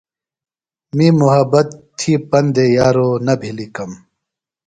[0.95, 1.67] می محبت
[1.97, 3.91] تھی پندہ یارو نہ بھلی کم۔